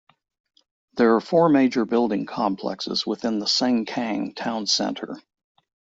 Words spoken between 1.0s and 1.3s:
are